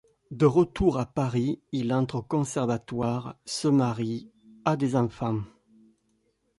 De 0.31 0.47
retour 0.47 0.97
à 0.97 1.05
Paris, 1.05 1.61
il 1.71 1.93
entre 1.93 2.15
au 2.15 2.21
Conservatoire, 2.23 3.35
se 3.45 3.67
marie, 3.67 4.31
a 4.65 4.75
des 4.75 4.95
enfants. 4.95 5.43